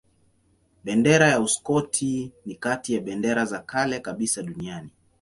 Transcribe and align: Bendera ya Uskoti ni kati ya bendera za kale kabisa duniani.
Bendera 0.83 1.27
ya 1.27 1.39
Uskoti 1.41 2.31
ni 2.45 2.55
kati 2.55 2.93
ya 2.93 3.01
bendera 3.01 3.45
za 3.45 3.59
kale 3.59 3.99
kabisa 3.99 4.41
duniani. 4.43 4.89